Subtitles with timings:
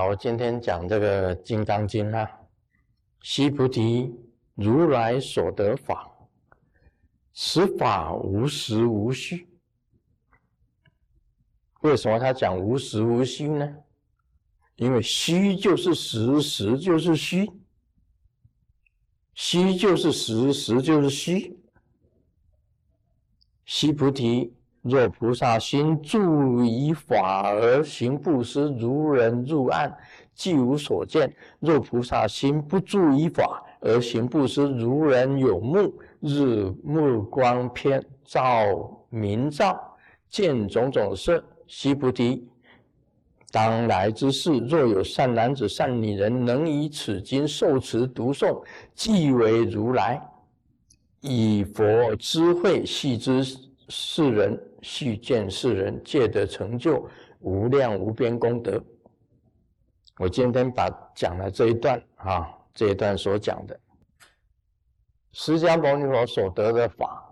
[0.00, 2.26] 好，我今天讲这个《金刚经》啊。
[3.20, 4.10] 须菩提，
[4.54, 6.10] 如来所得法，
[7.34, 9.46] 此法无实无虚。
[11.82, 13.76] 为什么他讲无实无虚呢？
[14.76, 17.44] 因为虚就是实，实就是虚；
[19.34, 21.60] 虚就是实，实就是虚。
[23.66, 24.54] 须菩提。
[24.82, 29.94] 若菩萨心住以法而行布施，如人入暗，
[30.34, 38.64] 即无所见；若菩萨心不住以法而行布施，如人有目，日目光偏照
[39.10, 39.78] 明照，
[40.30, 41.44] 见种种色。
[41.66, 42.48] 悉菩提，
[43.52, 48.62] 当来之事，若有善男子、善女人，能以此经受持读诵，
[48.94, 50.20] 即为如来
[51.20, 53.44] 以佛智慧系之
[53.90, 54.58] 世人。
[54.82, 57.06] 续见世人借得成就
[57.40, 58.82] 无量无边功德。
[60.16, 63.78] 我今天把讲了这一段啊，这一段所讲的，
[65.32, 67.30] 释迦牟尼佛所得的法，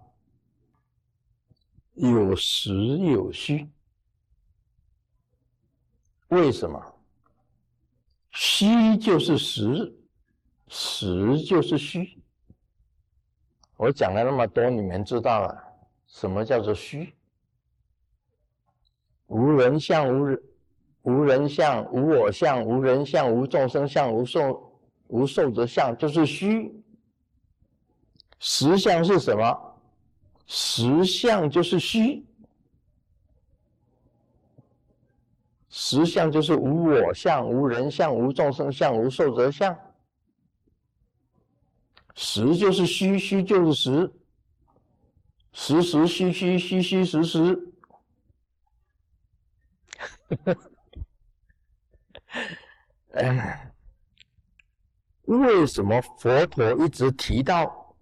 [1.94, 3.66] 有实有虚。
[6.28, 6.78] 为什么？
[8.32, 9.98] 虚就是实，
[10.68, 12.22] 实就是虚。
[13.78, 15.67] 我讲了那么多，你们知道了
[16.08, 17.14] 什么叫做虚？
[19.26, 20.42] 无人相，无人
[21.02, 26.74] 无人相，无我相，无人相，无众生相，无受无受者相，就是虚。
[28.40, 29.80] 实相是什么？
[30.46, 32.24] 实相就是虚。
[35.68, 39.76] 实相就是无我相，无人相，无众生相，无受者相。
[42.14, 44.12] 实就是虚，虚就是实，
[45.52, 47.72] 实实虚虚，虚虚实实。
[53.12, 53.72] 哎，
[55.24, 57.96] 为什么佛陀一直提到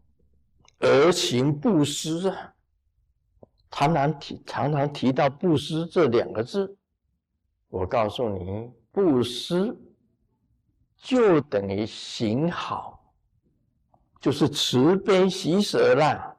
[0.80, 2.52] 而行布施啊？
[3.70, 6.76] 常常提常常提到布施这两个字。
[7.68, 9.76] 我告诉你，布施
[10.96, 13.12] 就等于行好，
[14.20, 16.35] 就是慈悲喜舍啦。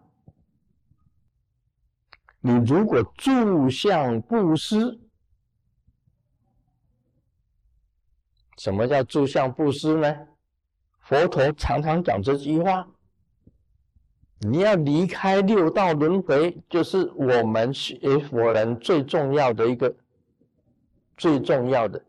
[2.39, 4.99] 你如果住相布施，
[8.57, 10.27] 什么叫住相布施呢？
[10.99, 12.87] 佛陀常常讲这句话：
[14.39, 19.95] 你要离开六道轮回，就是我们学佛人最重要的一个、
[21.15, 22.03] 最重要的。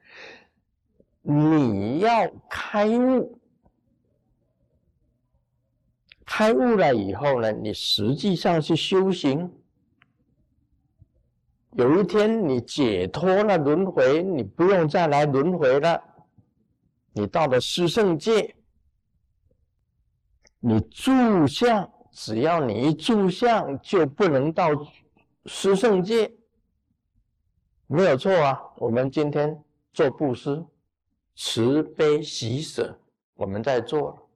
[1.23, 3.39] 你要开悟，
[6.25, 9.53] 开悟了以后呢，你实际上是修行。
[11.79, 16.03] 有一天你解脱了轮回，你不用再来轮回了。
[17.13, 18.57] 你到了师圣界，
[20.59, 24.71] 你住相，只要你一住相，就不能到
[25.47, 26.37] 师圣界，
[27.87, 28.61] 没有错啊。
[28.79, 29.63] 我们今天
[29.93, 30.67] 做布施，
[31.37, 32.99] 慈悲喜舍，
[33.35, 34.29] 我们在做。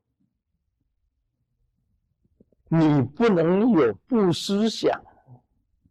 [2.68, 5.02] 你不能有布思想，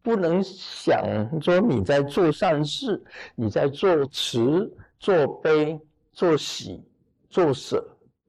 [0.02, 1.02] 不能想
[1.42, 3.04] 说你在做善事，
[3.36, 5.80] 你在做慈做悲。
[6.14, 6.84] 做喜
[7.30, 7.82] 做舍，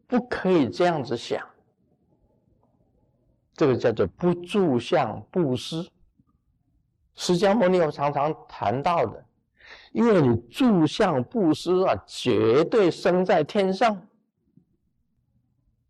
[0.07, 1.45] 不可以这样子想。
[3.55, 5.85] 这个叫做不住相布施。
[7.17, 9.23] 释迦牟尼佛常常谈到的，
[9.91, 14.01] 因为你住相布施啊，绝对生在天上，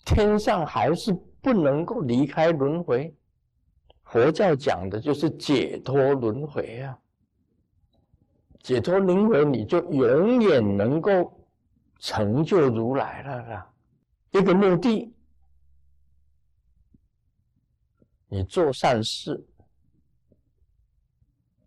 [0.02, 1.12] 天上还是
[1.42, 3.14] 不能够离开轮回。
[4.12, 6.98] 佛教讲的就是解脱轮回啊，
[8.62, 11.38] 解脱轮回，你就永远能够。
[12.04, 13.72] 成就如来了啦，
[14.32, 15.14] 一个目的，
[18.26, 19.40] 你做善事，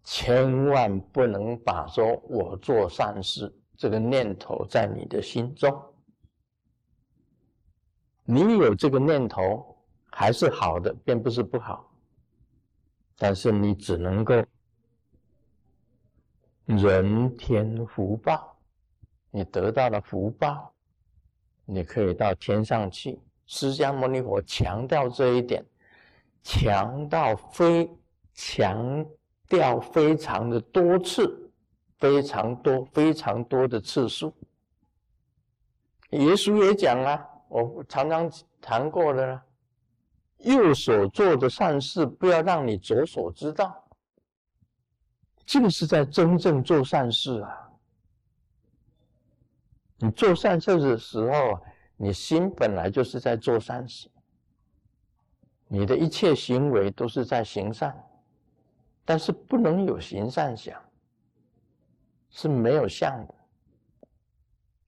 [0.03, 5.73] 千万不能把说我做善事这个念头在你的心中。
[8.25, 9.77] 你有这个念头
[10.11, 11.89] 还是好的，并不是不好，
[13.17, 14.43] 但是你只能够
[16.65, 18.51] 人天福报。
[19.31, 20.73] 你得到了福报，
[21.65, 23.19] 你可以到天上去。
[23.45, 25.61] 释迦牟尼佛强调这一点，
[26.41, 27.89] 强调非
[28.33, 29.05] 强
[29.49, 31.51] 调非常的多次，
[31.97, 34.33] 非常多非常多的次数。
[36.11, 39.44] 耶稣也讲啊，我常常谈过的了，
[40.45, 43.87] 右手做的善事，不要让你左手知道，
[45.45, 47.69] 这个是在真正做善事啊。
[49.97, 51.59] 你做善事的时候，
[51.97, 54.09] 你心本来就是在做善事，
[55.67, 57.95] 你的一切行为都是在行善，
[59.03, 60.79] 但是不能有行善想，
[62.29, 63.33] 是没有相的。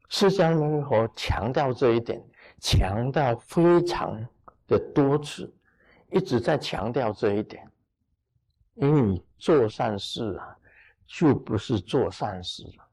[0.10, 2.24] 释迦牟尼佛强调这一点，
[2.60, 4.18] 强调非常
[4.68, 5.52] 的多次，
[6.12, 7.68] 一直在强调这一点。
[8.76, 10.56] 因为你做善事啊，
[11.08, 12.88] 就不是做善事了，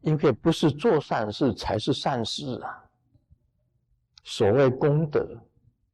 [0.00, 2.82] 因为不是做善事才是善事啊。
[4.22, 5.38] 所谓功德，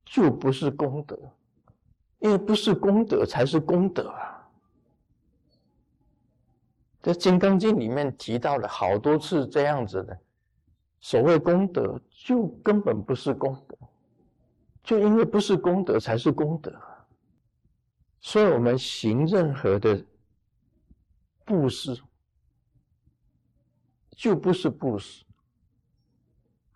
[0.05, 1.19] 就不是功德，
[2.21, 4.49] 因为不是功德才是功德啊。
[7.03, 10.17] 在《金刚经》里面提到了好多次这样子的，
[11.01, 13.77] 所谓功德就根本不是功德，
[14.83, 16.73] 就因为不是功德才是功德，
[18.21, 20.05] 所以我们行任何的
[21.45, 22.01] 布施，
[24.17, 25.25] 就不是布施，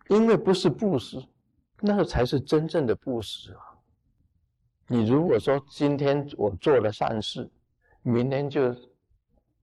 [0.08, 1.24] 因为不是布施，
[1.80, 3.60] 那个才是真正的布施啊！
[4.86, 7.50] 你如果说今天我做了善事，
[8.02, 8.74] 明天就。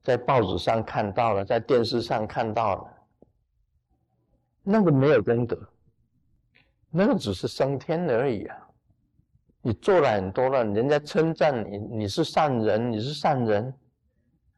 [0.03, 2.91] 在报纸上看到了，在电视上看到了，
[4.63, 5.55] 那个没有功德，
[6.91, 8.67] 那个只是升天而已啊！
[9.61, 13.73] 你做了很多了，人家称赞你，你是善人，你是善人。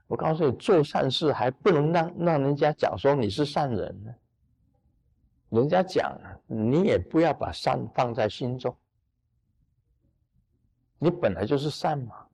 [0.07, 4.15] 我告诉你，做善事还不能让让人家讲说你是善人呢。
[5.49, 8.75] 人家讲，你也不要把善放在心中，
[10.97, 12.25] 你本来就是善嘛，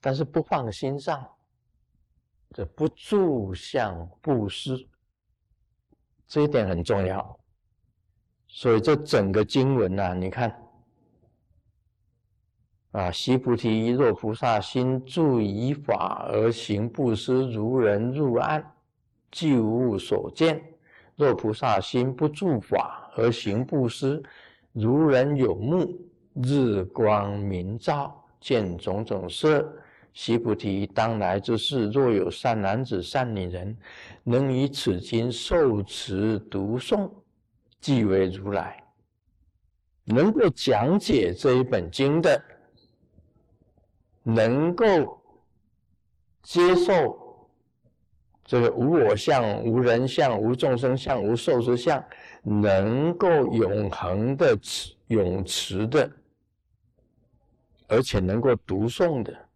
[0.00, 1.28] 但是不放心上。
[2.52, 4.88] 这不住相布施，
[6.28, 7.36] 这一点很重要。
[8.56, 10.56] 所以这整个经文呐，你看，
[12.92, 18.64] 啊，悉菩提，若菩萨心住以法而行布施，如人入暗，
[19.32, 20.56] 即无所见；
[21.16, 24.22] 若菩萨心不住法而行布施，
[24.72, 25.92] 如人有目，
[26.34, 29.68] 日光明照，见种种色。
[30.12, 33.76] 悉菩提，当来之事，若有善男子、善女人，
[34.22, 37.10] 能以此经受持读诵，
[37.84, 38.82] 即为如来。
[40.04, 42.42] 能够讲解这一本经的，
[44.22, 45.22] 能够
[46.42, 47.46] 接受
[48.42, 52.02] 这个无我相、无人相、无众生相、无寿者相，
[52.42, 56.10] 能够永恒的持、永持的，
[57.86, 59.48] 而且能够读诵的。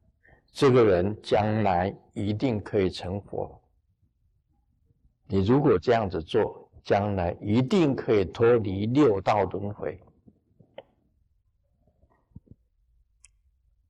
[0.52, 3.58] 这个人将来一定可以成佛。
[5.26, 10.00] 你如果这样子做，将来一定可以脱离六道轮回。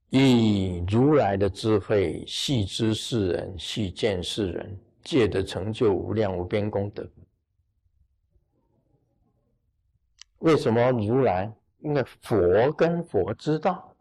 [0.09, 7.07] 以如来的智慧，细知世人，细见世人，借得成就无量无边功德。
[10.39, 11.53] 为什么如来？
[11.81, 13.95] 因为佛跟佛知道。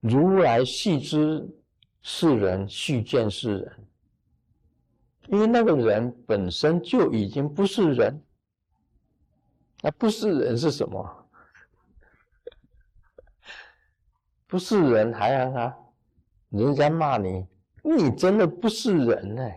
[0.00, 1.48] 如来细知
[2.02, 3.86] 世人，细见世人，
[5.28, 8.22] 因为那个人本身就已经不是人，
[9.82, 11.28] 那不是人是什么？
[14.46, 15.76] 不是人还让他，
[16.50, 17.46] 人家骂你，
[17.82, 19.50] 你真的不是人呢？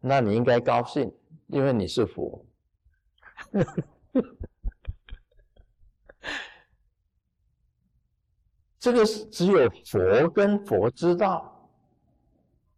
[0.00, 1.12] 那你应该高兴，
[1.48, 2.46] 因为你是佛。
[8.78, 11.59] 这个是只有佛跟佛知道，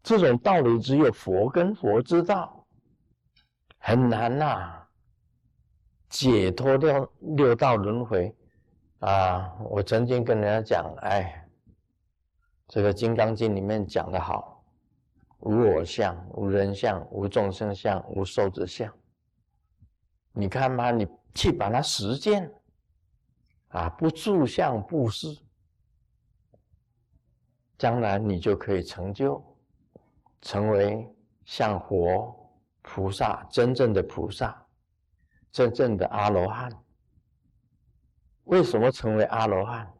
[0.02, 2.66] 这种道理只有佛跟佛知道，
[3.78, 4.78] 很难呐。
[6.08, 8.36] 解脱掉六道轮回
[8.98, 9.56] 啊！
[9.70, 11.48] 我曾经跟人家讲，哎，
[12.68, 14.62] 这个《金刚经》里面讲的好，
[15.38, 18.92] 无我相、无人相、无众生相、无寿者相。
[20.32, 22.52] 你看嘛，你去把它实践
[23.68, 25.28] 啊，不住相布施。
[27.78, 29.42] 将来你就可以成就，
[30.42, 31.08] 成为
[31.44, 32.36] 像佛
[32.82, 34.66] 菩萨真正的菩萨，
[35.50, 36.70] 真正的阿罗汉。
[38.44, 39.90] 为什么成为阿罗汉？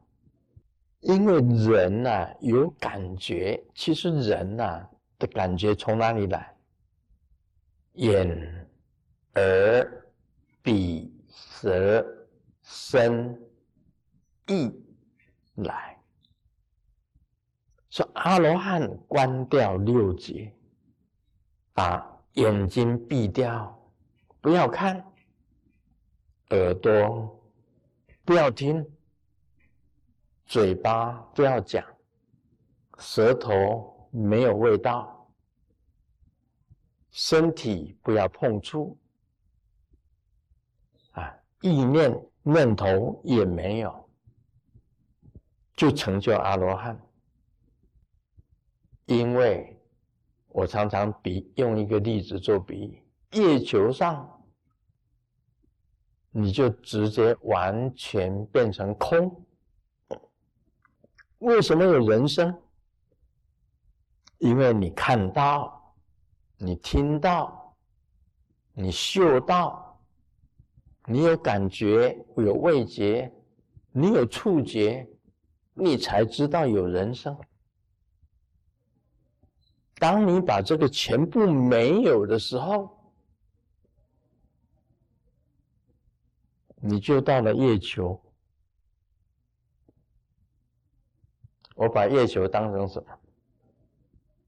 [1.01, 6.55] 因为人呐有感觉，其实人呐的感觉从哪里来？
[7.95, 8.69] 眼、
[9.35, 10.07] 耳、
[10.63, 12.05] 鼻、舌、
[12.63, 13.41] 身、
[14.47, 14.73] 意
[15.57, 16.02] 来。
[17.93, 20.51] 说阿罗汉关掉六劫，
[21.75, 23.79] 把眼睛闭掉，
[24.41, 24.99] 不要看；
[26.49, 27.39] 耳朵
[28.25, 28.83] 不要听；
[30.47, 31.85] 嘴巴不要讲；
[32.97, 35.29] 舌头没有味道；
[37.11, 38.99] 身体不要碰触，
[41.11, 41.31] 啊，
[41.61, 44.09] 意念念头也没有，
[45.77, 46.99] 就成就阿罗汉。
[49.07, 49.79] 因为
[50.49, 54.29] 我常常比用一个例子做比喻，月球上
[56.31, 59.45] 你就直接完全变成空。
[61.39, 62.57] 为什么有人生？
[64.39, 65.95] 因为你看到，
[66.57, 67.77] 你听到，
[68.73, 70.01] 你嗅到，
[71.07, 73.33] 你有感觉，有味觉，
[73.91, 75.09] 你有触觉，
[75.75, 77.37] 你才知道有人生。
[80.03, 82.91] 当你把这个全部没有的时候，
[86.81, 88.21] 你就到了月球。
[91.77, 93.17] 我把月球当成什么？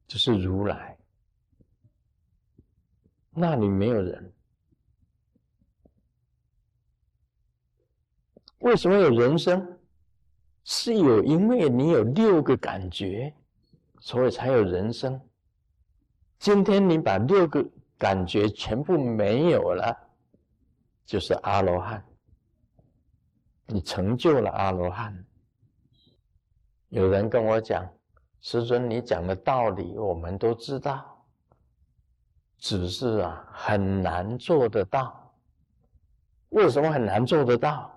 [0.08, 0.99] 就是如来。
[3.30, 4.32] 那里没有人，
[8.58, 9.78] 为什么有人生？
[10.64, 13.32] 是有，因为你有六个感觉，
[14.00, 15.20] 所以才有人生。
[16.38, 17.64] 今天你把六个
[17.96, 19.96] 感觉全部没有了，
[21.06, 22.04] 就是阿罗汉。
[23.66, 25.24] 你成就了阿罗汉。
[26.90, 27.88] 有人跟我讲
[28.42, 31.26] ：“师尊，你讲的道理我们都知道，
[32.58, 35.34] 只是啊很难做得到。
[36.50, 37.90] 为什么很难做得到？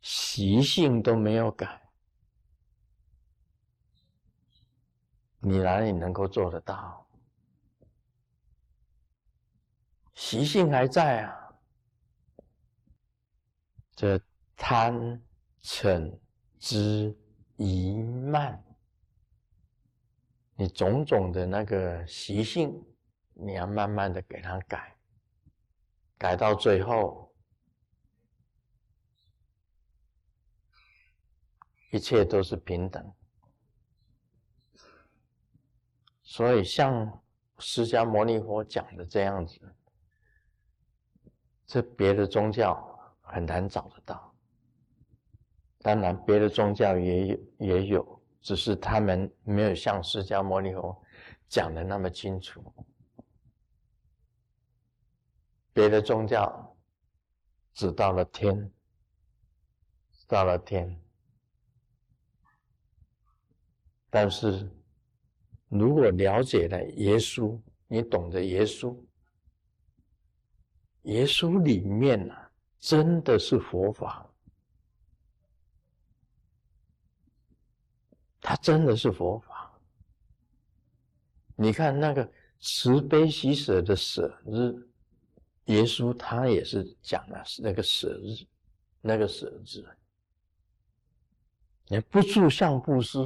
[0.00, 1.80] 习性都没有改。”
[5.48, 7.06] 你哪里能够做得到？
[10.12, 11.54] 习性还在啊，
[13.94, 14.20] 这
[14.56, 15.22] 贪、
[15.62, 16.18] 嗔、
[16.58, 17.16] 痴、
[17.58, 18.60] 疑、慢，
[20.56, 22.84] 你种种的那个习性，
[23.32, 24.96] 你要慢慢的给它改，
[26.18, 27.32] 改到最后，
[31.92, 33.14] 一切都是平等。
[36.36, 37.22] 所以，像
[37.60, 39.58] 释迦牟尼佛讲的这样子，
[41.66, 42.76] 这别的宗教
[43.22, 44.34] 很难找得到。
[45.78, 51.02] 当然，别的宗教也有，也有，只是他们没有像释迦牟尼佛
[51.48, 52.62] 讲的那么清楚。
[55.72, 56.76] 别的宗教
[57.72, 58.70] 只到了天，
[60.26, 61.00] 到了天，
[64.10, 64.70] 但是。
[65.68, 68.96] 如果了解了耶稣，你懂得耶稣，
[71.02, 72.34] 耶稣里面呢，
[72.78, 74.28] 真的是佛法，
[78.40, 79.72] 他真的是佛法。
[81.56, 82.30] 你看那个
[82.60, 84.72] 慈悲喜舍的舍日，
[85.64, 88.46] 耶稣他也是讲的是那个舍日，
[89.00, 89.84] 那个舍字。
[91.88, 93.18] 你不住相布施，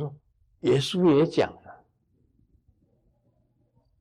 [0.61, 1.53] 耶稣也讲。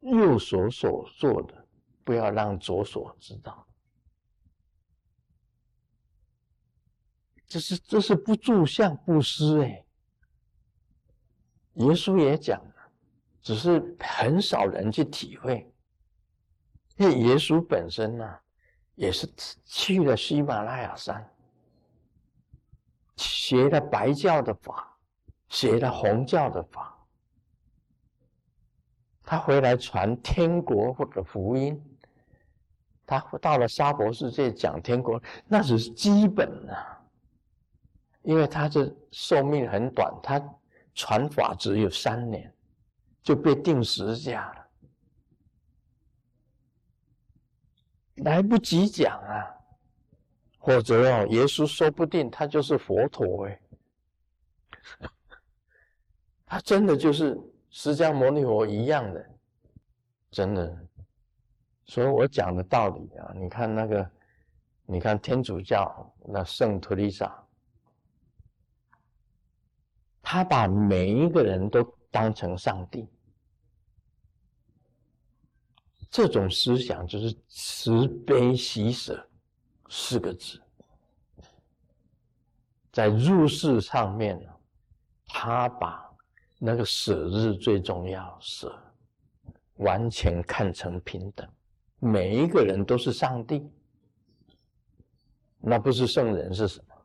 [0.02, 1.68] 右手所做的，
[2.04, 3.68] 不要让左手知道。
[7.48, 9.86] 这是这是不住相布施哎。
[11.74, 12.92] 耶稣也讲了，
[13.42, 15.74] 只是很少人去体会。
[16.98, 18.40] 因为耶稣本身呢，
[18.96, 19.26] 也是
[19.66, 21.34] 去了喜马拉雅山，
[23.16, 25.00] 学了白教的法，
[25.48, 26.99] 学了红教的法。
[29.30, 31.80] 他回来传天国或者福音，
[33.06, 37.00] 他到了娑婆世界讲天国，那只是基本啊，
[38.24, 40.44] 因为他的寿命很短，他
[40.96, 42.52] 传法只有三年，
[43.22, 44.68] 就被定十架了，
[48.24, 49.46] 来不及讲啊，
[50.58, 53.62] 或者哦，耶稣说不定他就是佛陀哎，
[56.48, 57.40] 他真的就是。
[57.72, 59.30] 释迦牟尼佛一样的，
[60.32, 60.88] 真的，
[61.86, 64.12] 所以我讲的道理啊，你看那个，
[64.86, 67.32] 你看天主教那圣托丽莎，
[70.22, 73.08] 他把每一个人都当成上帝，
[76.10, 79.30] 这种思想就是慈悲喜舍
[79.90, 80.60] 四个字，
[82.92, 84.52] 在入世上面呢，
[85.28, 86.09] 他把。
[86.60, 88.78] 那个舍日最重要，舍
[89.78, 91.50] 完全看成平等，
[92.00, 93.72] 每一个人都是上帝，
[95.58, 96.96] 那不是圣人是什么？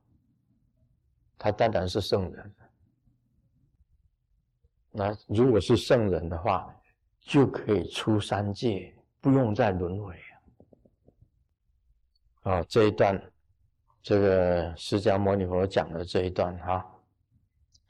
[1.39, 2.55] 他当然是圣人。
[4.91, 6.75] 那如果是圣人的话，
[7.21, 10.17] 就可以出三界，不用再轮回
[12.43, 12.63] 啊！
[12.65, 13.33] 这一段，
[14.03, 16.94] 这个释迦牟尼佛讲的这一段哈，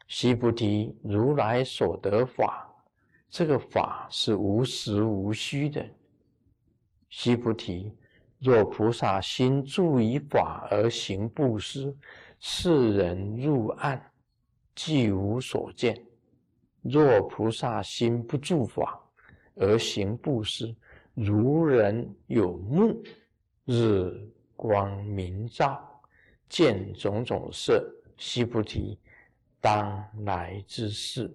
[0.06, 2.68] 悉菩提，如来所得法，
[3.30, 5.84] 这个法是无实无虚的。
[7.08, 7.92] 悉菩提，
[8.38, 11.96] 若菩萨心住于法而行布施，
[12.38, 14.12] 世人入暗，
[14.75, 15.94] 即无所见；
[16.82, 19.00] 若菩萨心不住法，
[19.54, 20.75] 而行布施，
[21.14, 23.02] 如人有目，
[23.64, 24.12] 日
[24.54, 25.82] 光明照，
[26.49, 27.82] 见种种色。
[28.16, 28.99] 悉菩提，
[29.64, 31.35] 当来之事，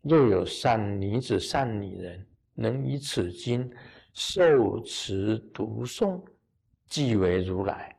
[0.00, 3.68] 若有善女子、善女人，能以此经
[4.12, 6.22] 受持读诵，
[6.86, 7.98] 即为如来。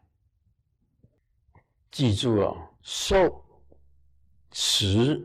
[1.92, 3.44] 记住哦，受
[4.50, 5.22] 持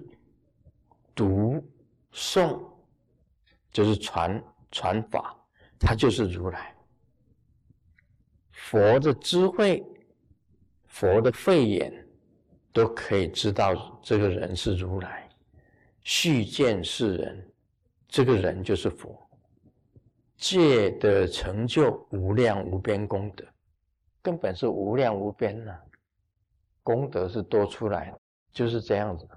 [1.15, 1.65] 读
[2.13, 2.69] 诵。
[3.73, 4.43] 就是传
[4.73, 5.33] 传法，
[5.79, 6.75] 他就是如来。
[8.51, 9.81] 佛的智慧，
[10.89, 12.05] 佛的慧眼，
[12.73, 15.29] 都可以知道这个人是如来。
[16.03, 17.53] 续见是人，
[18.09, 19.17] 这个人就是佛。
[20.37, 23.45] 戒的成就无量无边功德，
[24.23, 25.79] 根本是无量无边呐。
[26.83, 28.19] 功德是多出来的，
[28.51, 29.29] 就是这样子。